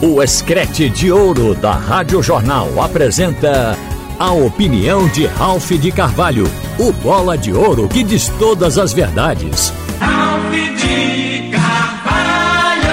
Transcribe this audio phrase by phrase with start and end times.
[0.00, 3.76] O Escrete de Ouro da Rádio Jornal apresenta
[4.16, 6.44] a opinião de Ralph de Carvalho,
[6.78, 9.72] o bola de ouro que diz todas as verdades.
[9.98, 12.86] Ralph de Carvalho!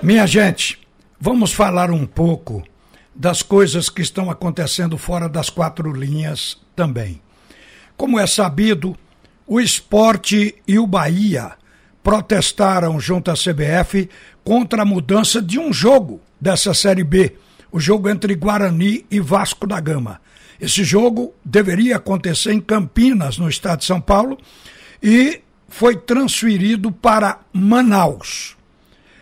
[0.00, 0.78] Minha gente,
[1.20, 2.62] vamos falar um pouco
[3.12, 7.20] das coisas que estão acontecendo fora das quatro linhas também.
[7.96, 8.96] Como é sabido,
[9.44, 11.57] o esporte e o Bahia
[12.08, 14.08] protestaram junto à CBF
[14.42, 17.34] contra a mudança de um jogo dessa Série B,
[17.70, 20.18] o jogo entre Guarani e Vasco da Gama.
[20.58, 24.38] Esse jogo deveria acontecer em Campinas, no estado de São Paulo,
[25.02, 28.56] e foi transferido para Manaus.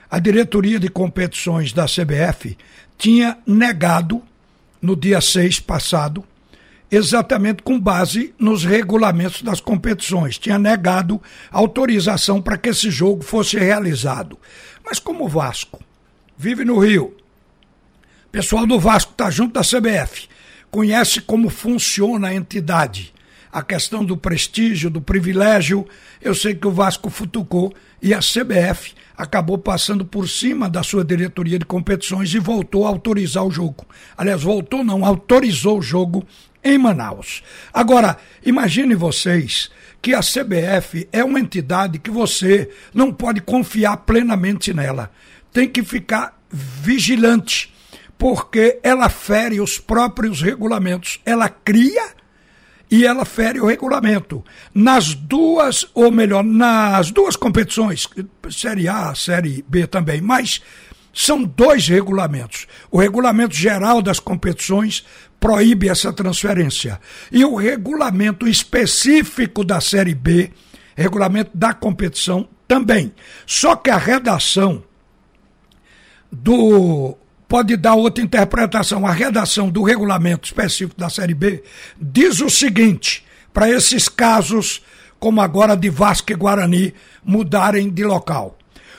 [0.08, 2.56] A diretoria de competições da CBF
[2.96, 4.22] tinha negado,
[4.80, 6.22] no dia 6 passado,
[6.90, 10.38] exatamente com base nos regulamentos das competições.
[10.38, 14.38] Tinha negado autorização para que esse jogo fosse realizado.
[14.84, 15.82] Mas como o Vasco
[16.36, 17.16] vive no Rio,
[18.26, 20.28] o pessoal do Vasco está junto da CBF,
[20.70, 23.12] conhece como funciona a entidade,
[23.50, 25.86] a questão do prestígio, do privilégio.
[26.20, 31.02] Eu sei que o Vasco futucou e a CBF acabou passando por cima da sua
[31.02, 33.86] diretoria de competições e voltou a autorizar o jogo.
[34.16, 36.24] Aliás, voltou não, autorizou o jogo
[36.62, 37.42] em Manaus.
[37.72, 44.72] Agora, imagine vocês que a CBF é uma entidade que você não pode confiar plenamente
[44.72, 45.10] nela.
[45.52, 47.74] Tem que ficar vigilante,
[48.16, 51.20] porque ela fere os próprios regulamentos.
[51.24, 52.14] Ela cria
[52.90, 54.44] e ela fere o regulamento.
[54.72, 58.08] Nas duas, ou melhor, nas duas competições,
[58.50, 60.62] Série A, Série B também, mas
[61.18, 62.66] são dois regulamentos.
[62.90, 65.02] O regulamento geral das competições
[65.40, 67.00] proíbe essa transferência.
[67.32, 70.50] E o regulamento específico da Série B,
[70.94, 73.14] regulamento da competição, também.
[73.46, 74.84] Só que a redação
[76.30, 77.16] do.
[77.48, 79.06] Pode dar outra interpretação.
[79.06, 81.64] A redação do regulamento específico da Série B
[81.98, 83.24] diz o seguinte:
[83.54, 84.82] para esses casos,
[85.18, 86.92] como agora de Vasco e Guarani,
[87.24, 88.55] mudarem de local.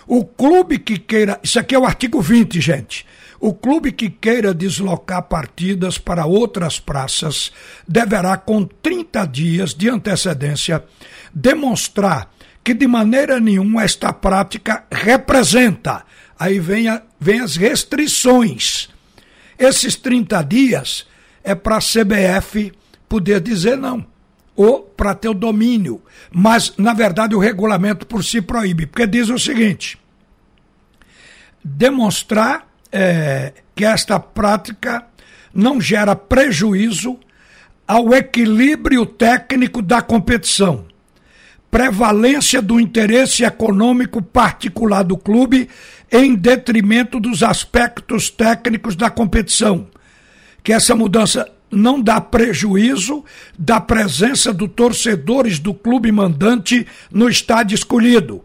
[0.08, 1.40] O clube que queira.
[1.44, 3.06] Isso aqui é o artigo 20, gente.
[3.40, 7.52] O clube que queira deslocar partidas para outras praças
[7.88, 10.84] deverá, com 30 dias de antecedência,
[11.34, 12.32] demonstrar
[12.64, 16.04] que de maneira nenhuma esta prática representa.
[16.40, 18.90] Aí vem, a, vem as restrições.
[19.60, 21.06] Esses 30 dias
[21.44, 22.72] é para a CBF
[23.08, 24.17] poder dizer não
[24.58, 26.02] ou para ter o domínio.
[26.32, 29.98] Mas, na verdade, o regulamento por si proíbe, porque diz o seguinte:
[31.64, 35.06] demonstrar é, que esta prática
[35.54, 37.20] não gera prejuízo
[37.88, 40.86] ao equilíbrio técnico da competição,
[41.70, 45.70] prevalência do interesse econômico particular do clube
[46.12, 49.88] em detrimento dos aspectos técnicos da competição,
[50.64, 53.24] que essa mudança não dá prejuízo
[53.58, 58.44] da presença dos torcedores do clube mandante no estádio escolhido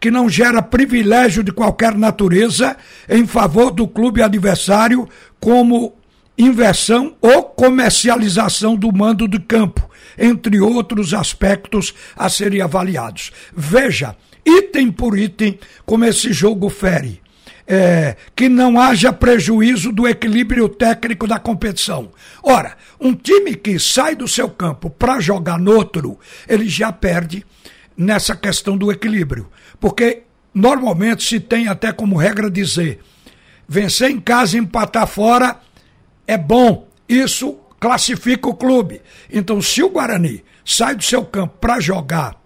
[0.00, 2.76] que não gera privilégio de qualquer natureza
[3.08, 5.08] em favor do clube adversário,
[5.40, 5.94] como
[6.36, 9.88] inversão ou comercialização do mando de campo,
[10.18, 13.32] entre outros aspectos a serem avaliados.
[13.54, 17.20] Veja, item por item, como esse jogo fere.
[17.68, 22.12] É, que não haja prejuízo do equilíbrio técnico da competição.
[22.40, 26.16] Ora, um time que sai do seu campo para jogar no outro,
[26.48, 27.44] ele já perde
[27.96, 29.50] nessa questão do equilíbrio.
[29.80, 30.22] Porque
[30.54, 33.00] normalmente se tem até como regra dizer:
[33.68, 35.60] vencer em casa e empatar fora
[36.26, 36.88] é bom.
[37.08, 39.00] Isso classifica o clube.
[39.30, 42.36] Então, se o Guarani sai do seu campo para jogar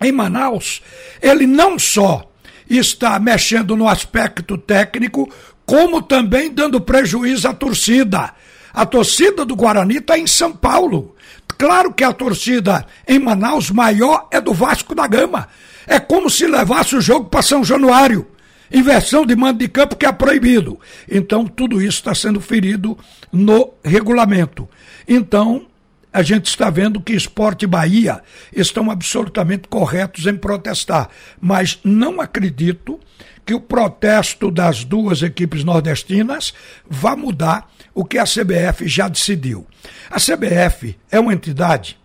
[0.00, 0.82] em Manaus,
[1.20, 2.29] ele não só
[2.76, 5.28] está mexendo no aspecto técnico,
[5.66, 8.32] como também dando prejuízo à torcida.
[8.72, 11.16] A torcida do Guarani está em São Paulo.
[11.58, 15.48] Claro que a torcida em Manaus maior é do Vasco da Gama.
[15.86, 18.26] É como se levasse o jogo para São Januário.
[18.72, 20.78] Inversão de mando de campo que é proibido.
[21.10, 22.96] Então, tudo isso está sendo ferido
[23.32, 24.68] no regulamento.
[25.08, 25.66] Então,
[26.12, 28.20] a gente está vendo que Esporte Bahia
[28.52, 31.08] estão absolutamente corretos em protestar.
[31.40, 32.98] Mas não acredito
[33.46, 36.52] que o protesto das duas equipes nordestinas
[36.88, 39.66] vá mudar o que a CBF já decidiu.
[40.10, 41.98] A CBF é uma entidade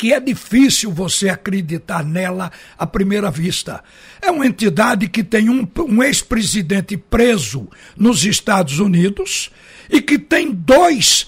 [0.00, 3.84] que é difícil você acreditar nela à primeira vista.
[4.22, 9.50] É uma entidade que tem um, um ex-presidente preso nos Estados Unidos
[9.90, 11.26] e que tem dois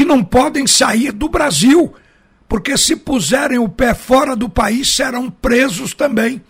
[0.00, 1.92] que não podem sair do Brasil,
[2.48, 6.40] porque se puserem o pé fora do país serão presos também.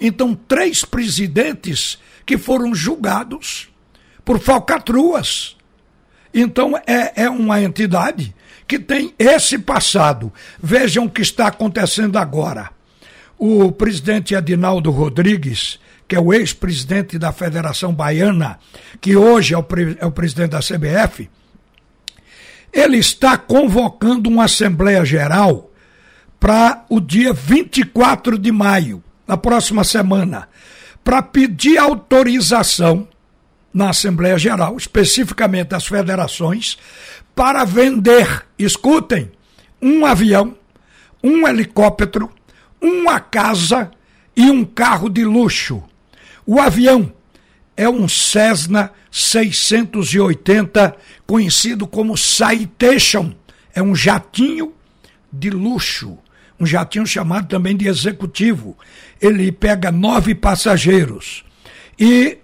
[0.00, 3.68] Então, três presidentes que foram julgados
[4.24, 5.58] por falcatruas.
[6.32, 8.34] Então, é, é uma entidade
[8.66, 10.32] que tem esse passado.
[10.58, 12.70] Vejam o que está acontecendo agora.
[13.36, 15.78] O presidente Adinaldo Rodrigues,
[16.08, 18.58] que é o ex-presidente da Federação Baiana,
[19.02, 19.66] que hoje é o,
[19.98, 21.28] é o presidente da CBF,
[22.76, 25.70] ele está convocando uma Assembleia Geral
[26.38, 30.46] para o dia 24 de maio, na próxima semana,
[31.02, 33.08] para pedir autorização
[33.72, 36.76] na Assembleia Geral, especificamente das federações,
[37.34, 39.32] para vender, escutem,
[39.80, 40.54] um avião,
[41.24, 42.30] um helicóptero,
[42.78, 43.90] uma casa
[44.36, 45.82] e um carro de luxo.
[46.44, 47.10] O avião
[47.76, 50.96] é um Cessna 680,
[51.26, 53.34] conhecido como Citation.
[53.74, 54.72] É um jatinho
[55.30, 56.16] de luxo,
[56.58, 58.76] um jatinho chamado também de executivo.
[59.20, 61.44] Ele pega nove passageiros.
[61.98, 62.38] E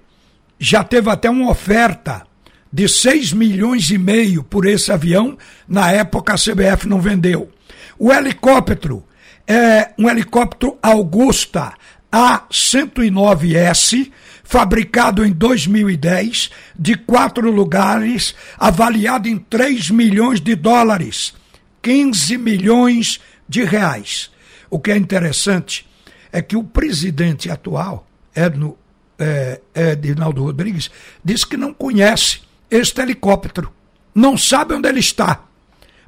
[0.59, 2.27] já teve até uma oferta
[2.73, 5.37] de 6 milhões e meio por esse avião.
[5.67, 7.51] Na época a CBF não vendeu.
[7.99, 9.05] O helicóptero
[9.47, 11.73] é um helicóptero Augusta
[12.13, 14.11] A109S,
[14.45, 21.35] fabricado em 2010, de quatro lugares, avaliado em 3 milhões de dólares,
[21.81, 24.31] 15 milhões de reais.
[24.69, 25.87] O que é interessante
[26.33, 28.77] é que o presidente atual, Edno,
[29.19, 30.91] é, Edinaldo Rodrigues,
[31.25, 32.41] disse que não conhece
[32.71, 33.73] este helicóptero.
[34.15, 35.45] Não sabe onde ele está,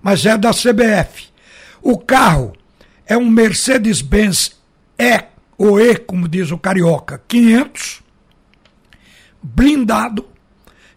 [0.02, 1.28] mas é da CBF.
[1.82, 2.54] O carro
[3.06, 4.56] é um Mercedes-Benz
[4.98, 5.24] E,
[5.56, 8.03] ou E, como diz o carioca, 500,
[9.44, 10.26] blindado,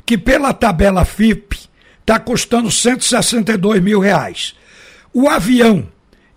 [0.05, 1.67] que pela tabela FIP
[1.99, 4.55] está custando 162 mil reais.
[5.13, 5.89] O avião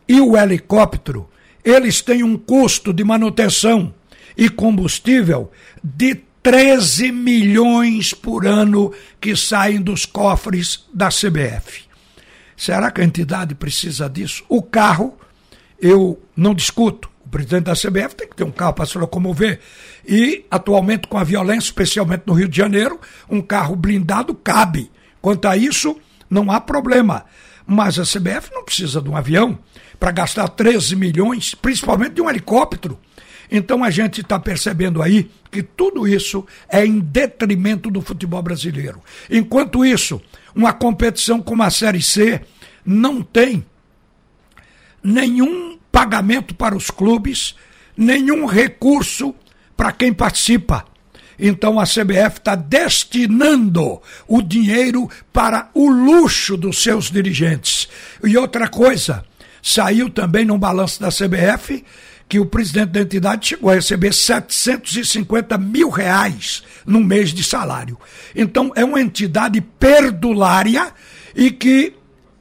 [0.09, 1.31] e o helicóptero,
[1.65, 3.95] eles têm um custo de manutenção
[4.37, 5.53] e combustível
[5.83, 11.83] de 13 milhões por ano que saem dos cofres da CBF.
[12.57, 14.45] Será que a entidade precisa disso?
[14.49, 15.17] O carro,
[15.81, 17.10] eu não discuto.
[17.31, 19.61] Presidente da CBF tem que ter um carro para se locomover.
[20.07, 24.91] E, atualmente, com a violência, especialmente no Rio de Janeiro, um carro blindado cabe.
[25.21, 25.97] Quanto a isso,
[26.29, 27.25] não há problema.
[27.67, 29.59] Mas a CBF não precisa de um avião
[29.99, 32.99] para gastar 13 milhões, principalmente de um helicóptero.
[33.51, 39.03] Então a gente está percebendo aí que tudo isso é em detrimento do futebol brasileiro.
[39.29, 40.21] Enquanto isso,
[40.55, 42.41] uma competição como a Série C
[42.85, 43.67] não tem
[45.03, 47.55] nenhum pagamento para os clubes,
[47.95, 49.35] nenhum recurso
[49.77, 50.87] para quem participa.
[51.39, 57.87] Então a CBF está destinando o dinheiro para o luxo dos seus dirigentes.
[58.25, 59.23] E outra coisa,
[59.63, 61.85] saiu também no balanço da CBF
[62.27, 67.99] que o presidente da entidade chegou a receber 750 mil reais no mês de salário.
[68.35, 70.95] Então, é uma entidade perdulária
[71.35, 71.93] e que,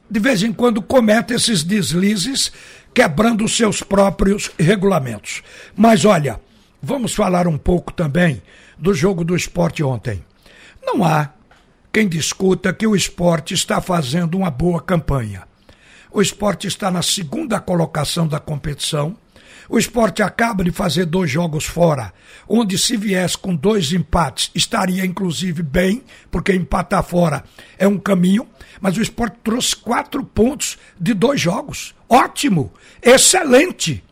[0.08, 2.52] de vez em quando, comete esses deslizes,
[2.94, 5.42] quebrando seus próprios regulamentos.
[5.76, 6.40] Mas olha,
[6.82, 8.42] vamos falar um pouco também
[8.78, 10.24] do jogo do esporte ontem.
[10.82, 11.30] Não há
[11.92, 15.42] quem discuta que o esporte está fazendo uma boa campanha.
[16.12, 19.16] O esporte está na segunda colocação da competição
[19.70, 22.12] o esporte acaba de fazer dois jogos fora,
[22.48, 27.44] onde se viesse com dois empates, estaria inclusive bem, porque empatar fora
[27.78, 28.48] é um caminho,
[28.80, 31.94] mas o esporte trouxe quatro pontos de dois jogos.
[32.08, 34.02] Ótimo, excelente.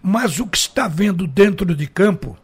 [0.00, 2.38] Mas o que está vendo dentro de campo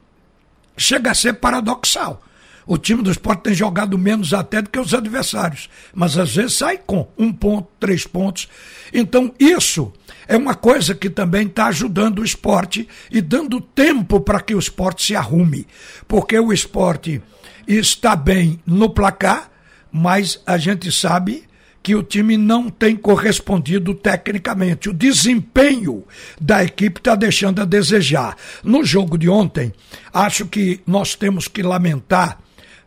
[0.77, 2.21] chega a ser paradoxal.
[2.67, 6.55] O time do esporte tem jogado menos até do que os adversários, mas às vezes
[6.55, 8.49] sai com um ponto, três pontos.
[8.93, 9.93] Então, isso
[10.27, 14.59] é uma coisa que também está ajudando o esporte e dando tempo para que o
[14.59, 15.67] esporte se arrume.
[16.09, 17.21] Porque o esporte
[17.67, 19.51] está bem no placar,
[19.93, 21.45] mas a gente sabe
[21.83, 24.89] que o time não tem correspondido tecnicamente.
[24.89, 26.03] O desempenho
[26.41, 28.39] da equipe está deixando a desejar.
[28.63, 29.71] No jogo de ontem,
[30.11, 32.39] acho que nós temos que lamentar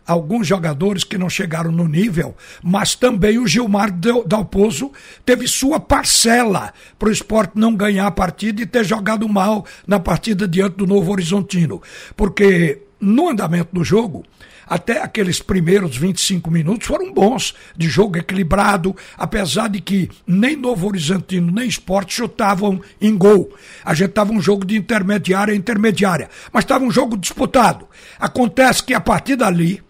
[0.07, 4.91] alguns jogadores que não chegaram no nível, mas também o Gilmar Dalpozo
[5.25, 9.99] teve sua parcela para o esporte não ganhar a partida e ter jogado mal na
[9.99, 11.81] partida diante do Novo Horizontino.
[12.15, 14.23] Porque no andamento do jogo,
[14.67, 20.87] até aqueles primeiros 25 minutos foram bons, de jogo equilibrado, apesar de que nem Novo
[20.87, 23.53] Horizontino nem Esporte chutavam em gol.
[23.83, 27.87] A gente estava um jogo de intermediária intermediária, mas estava um jogo disputado.
[28.19, 29.81] Acontece que a partir dali,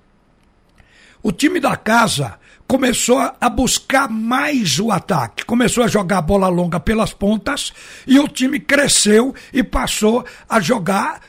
[1.28, 6.80] o time da casa começou a buscar mais o ataque, começou a jogar bola longa
[6.80, 7.74] pelas pontas
[8.08, 11.20] e o time cresceu e passou a jogar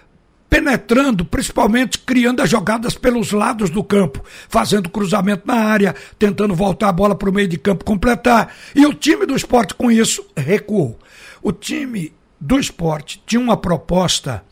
[0.49, 6.91] penetrando, principalmente criando as jogadas pelos lados do campo, fazendo cruzamento na área, tentando voltar
[6.91, 8.55] a bola para o meio de campo completar.
[8.77, 10.97] E o time do esporte com isso recuou.
[11.43, 14.45] O time do esporte tinha uma proposta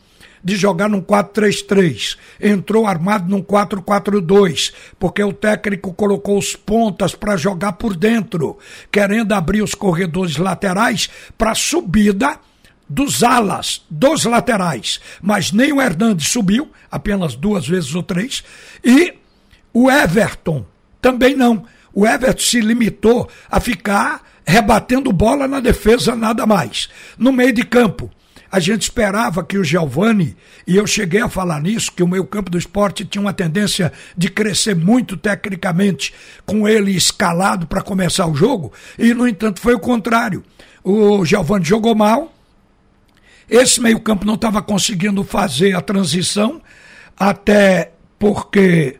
[0.47, 2.17] de jogar num 4-3-3.
[2.41, 8.57] Entrou armado num 4-4-2, porque o técnico colocou os pontas para jogar por dentro,
[8.89, 12.39] querendo abrir os corredores laterais para subida
[12.87, 15.01] dos alas, dos laterais.
[15.21, 18.41] Mas nem o Hernandes subiu, apenas duas vezes ou três,
[18.81, 19.15] e
[19.73, 20.65] o Everton
[21.01, 21.65] também não.
[21.93, 26.87] O Everton se limitou a ficar rebatendo bola na defesa, nada mais.
[27.17, 28.09] No meio de campo,
[28.51, 30.35] a gente esperava que o Giovani,
[30.65, 33.91] e eu cheguei a falar nisso, que o meio campo do esporte tinha uma tendência
[34.15, 36.13] de crescer muito tecnicamente,
[36.45, 40.43] com ele escalado para começar o jogo, e no entanto foi o contrário.
[40.83, 42.33] O Giovani jogou mal,
[43.49, 46.61] esse meio-campo não estava conseguindo fazer a transição,
[47.17, 48.99] até porque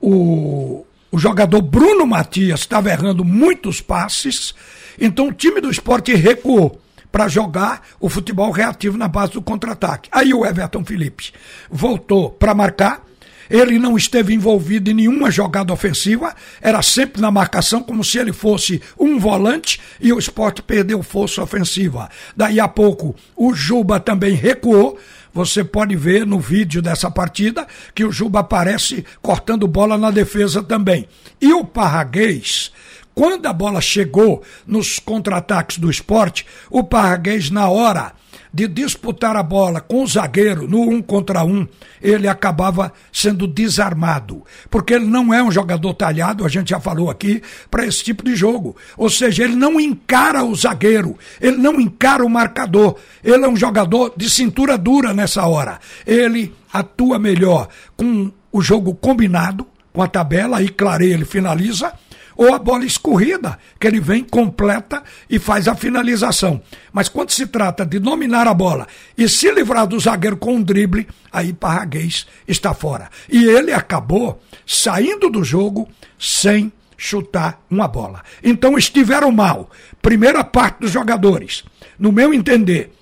[0.00, 4.54] o, o jogador Bruno Matias estava errando muitos passes,
[5.00, 6.80] então o time do esporte recuou
[7.16, 10.10] para jogar o futebol reativo na base do contra-ataque.
[10.12, 11.32] Aí o Everton Felipe
[11.70, 13.06] voltou para marcar,
[13.48, 18.34] ele não esteve envolvido em nenhuma jogada ofensiva, era sempre na marcação, como se ele
[18.34, 22.10] fosse um volante, e o esporte perdeu força ofensiva.
[22.36, 24.98] Daí a pouco, o Juba também recuou.
[25.32, 30.62] Você pode ver no vídeo dessa partida que o Juba aparece cortando bola na defesa
[30.62, 31.08] também.
[31.40, 32.70] E o Parraguês,
[33.16, 38.12] quando a bola chegou nos contra-ataques do esporte, o Parraguês, na hora
[38.52, 41.66] de disputar a bola com o zagueiro no um contra um,
[42.00, 44.44] ele acabava sendo desarmado.
[44.68, 48.22] Porque ele não é um jogador talhado, a gente já falou aqui, para esse tipo
[48.22, 48.76] de jogo.
[48.98, 52.96] Ou seja, ele não encara o zagueiro, ele não encara o marcador.
[53.24, 55.80] Ele é um jogador de cintura dura nessa hora.
[56.06, 61.94] Ele atua melhor com o jogo combinado, com a tabela, aí clareia, ele finaliza
[62.36, 66.60] ou a bola escorrida, que ele vem, completa e faz a finalização.
[66.92, 70.62] Mas quando se trata de dominar a bola e se livrar do zagueiro com um
[70.62, 73.08] drible, aí Parraguês está fora.
[73.28, 75.88] E ele acabou saindo do jogo
[76.18, 78.22] sem chutar uma bola.
[78.42, 79.70] Então estiveram mal.
[80.00, 81.64] Primeira parte dos jogadores,
[81.98, 82.92] no meu entender,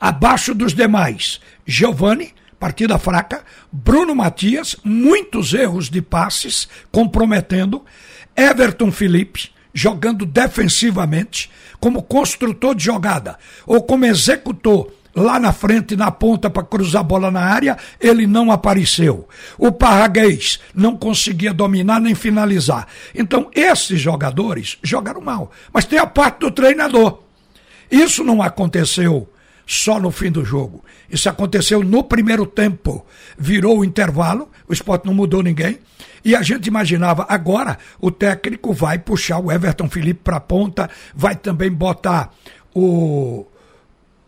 [0.00, 7.84] abaixo dos demais, Giovani, partida fraca, Bruno Matias, muitos erros de passes, comprometendo,
[8.42, 16.10] Everton Felipe jogando defensivamente, como construtor de jogada, ou como executor lá na frente, na
[16.10, 19.28] ponta, para cruzar a bola na área, ele não apareceu.
[19.58, 22.86] O Parraguês não conseguia dominar nem finalizar.
[23.14, 25.50] Então, esses jogadores jogaram mal.
[25.72, 27.20] Mas tem a parte do treinador.
[27.90, 29.28] Isso não aconteceu
[29.66, 30.84] só no fim do jogo.
[31.10, 33.06] Isso aconteceu no primeiro tempo.
[33.38, 35.78] Virou o intervalo, o esporte não mudou ninguém.
[36.24, 40.88] E a gente imaginava, agora o técnico vai puxar o Everton Felipe para a ponta,
[41.14, 42.32] vai também botar
[42.74, 43.46] o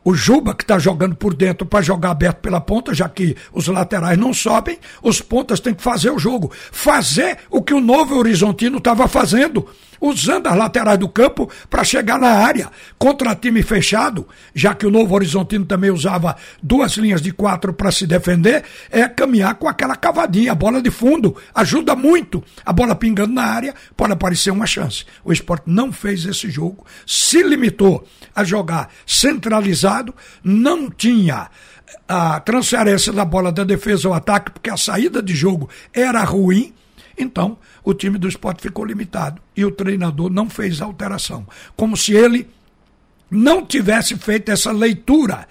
[0.05, 3.67] o Juba, que está jogando por dentro para jogar aberto pela ponta, já que os
[3.69, 6.53] laterais não sobem, os pontas têm que fazer o jogo.
[6.71, 9.67] Fazer o que o Novo Horizontino estava fazendo,
[9.99, 12.71] usando as laterais do campo para chegar na área.
[12.99, 17.91] Contra time fechado, já que o Novo Horizontino também usava duas linhas de quatro para
[17.91, 21.35] se defender, é caminhar com aquela cavadinha, a bola de fundo.
[21.55, 22.45] Ajuda muito.
[22.67, 25.07] A bola pingando na área, pode aparecer uma chance.
[25.25, 29.94] O esporte não fez esse jogo, se limitou a jogar centralizado
[30.43, 31.51] não tinha
[32.09, 36.73] a transferência da bola da defesa ao ataque, porque a saída de jogo era ruim,
[37.17, 39.41] então o time do esporte ficou limitado.
[39.57, 41.47] E o treinador não fez alteração.
[41.77, 42.49] Como se ele
[43.31, 45.47] não tivesse feito essa leitura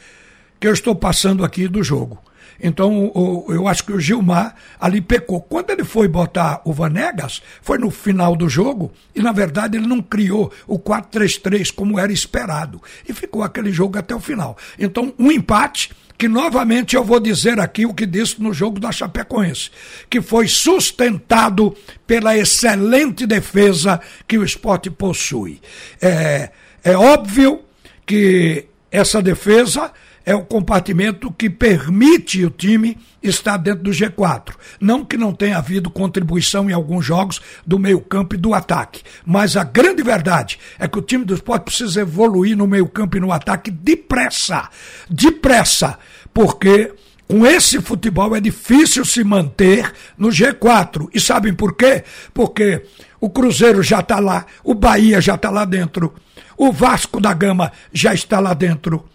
[0.60, 2.20] que eu estou passando aqui do jogo.
[2.64, 5.42] Então, o, eu acho que o Gilmar ali pecou.
[5.42, 9.86] Quando ele foi botar o Vanegas, foi no final do jogo, e na verdade ele
[9.86, 12.82] não criou o 4-3-3 como era esperado.
[13.08, 14.58] E ficou aquele jogo até o final.
[14.80, 18.94] Então, um empate que novamente eu vou dizer aqui o que disse no jogo da
[18.94, 19.70] Chapecoense,
[20.10, 21.76] que foi sustentado
[22.08, 25.60] pela excelente defesa que o esporte possui.
[26.02, 26.50] É,
[26.82, 27.62] é óbvio
[28.06, 29.92] que essa defesa
[30.26, 34.54] é o compartimento que permite o time estar dentro do G4.
[34.80, 39.58] Não que não tenha havido contribuição em alguns jogos do meio-campo e do ataque, mas
[39.58, 43.32] a grande verdade é que o time do esporte precisa evoluir no meio-campo e no
[43.32, 44.70] ataque depressa.
[45.10, 45.98] Depressa,
[46.34, 46.94] porque
[47.28, 51.10] com esse futebol é difícil se manter no G4.
[51.14, 52.04] E sabem por quê?
[52.34, 52.84] Porque
[53.20, 56.14] o Cruzeiro já está lá, o Bahia já está lá dentro,
[56.58, 59.06] o Vasco da Gama já está lá dentro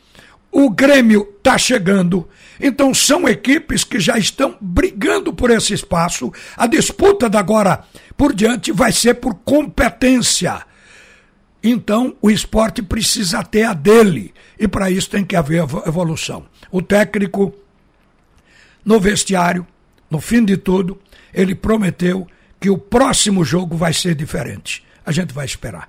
[0.50, 2.28] o Grêmio está chegando.
[2.60, 6.32] Então são equipes que já estão brigando por esse espaço.
[6.56, 7.84] A disputa da agora
[8.16, 10.62] por diante vai ser por competência.
[11.62, 14.34] Então o esporte precisa ter a dele.
[14.58, 16.46] E para isso tem que haver evolução.
[16.70, 17.54] O técnico,
[18.84, 19.66] no vestiário,
[20.10, 20.98] no fim de tudo,
[21.32, 22.26] ele prometeu
[22.60, 24.84] que o próximo jogo vai ser diferente.
[25.06, 25.88] A gente vai esperar.